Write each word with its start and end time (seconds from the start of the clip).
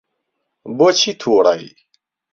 بۆچی 0.77 1.11
تووڕەی؟ 1.19 1.65